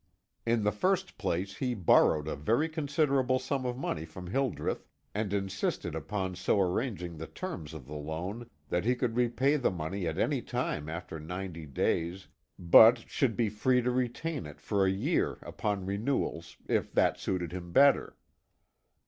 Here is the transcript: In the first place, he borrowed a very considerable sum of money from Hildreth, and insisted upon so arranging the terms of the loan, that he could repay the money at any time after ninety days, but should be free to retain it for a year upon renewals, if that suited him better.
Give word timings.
In 0.47 0.63
the 0.63 0.71
first 0.71 1.19
place, 1.19 1.57
he 1.57 1.75
borrowed 1.75 2.27
a 2.27 2.35
very 2.35 2.67
considerable 2.67 3.37
sum 3.37 3.67
of 3.67 3.77
money 3.77 4.03
from 4.03 4.25
Hildreth, 4.25 4.87
and 5.13 5.31
insisted 5.31 5.93
upon 5.93 6.35
so 6.35 6.59
arranging 6.59 7.17
the 7.19 7.27
terms 7.27 7.71
of 7.71 7.85
the 7.85 7.93
loan, 7.93 8.49
that 8.67 8.83
he 8.83 8.95
could 8.95 9.15
repay 9.15 9.57
the 9.57 9.69
money 9.69 10.07
at 10.07 10.17
any 10.17 10.41
time 10.41 10.89
after 10.89 11.19
ninety 11.19 11.67
days, 11.67 12.27
but 12.57 12.97
should 13.07 13.37
be 13.37 13.47
free 13.47 13.83
to 13.83 13.91
retain 13.91 14.47
it 14.47 14.59
for 14.59 14.87
a 14.87 14.91
year 14.91 15.37
upon 15.43 15.85
renewals, 15.85 16.57
if 16.67 16.91
that 16.93 17.19
suited 17.19 17.51
him 17.51 17.71
better. 17.71 18.17